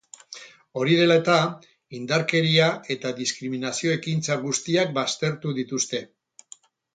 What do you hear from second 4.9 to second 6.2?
baztertu dituzte.